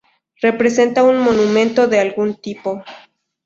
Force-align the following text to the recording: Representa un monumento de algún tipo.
Representa 0.41 1.03
un 1.03 1.19
monumento 1.19 1.87
de 1.87 1.99
algún 1.99 2.33
tipo. 2.41 2.83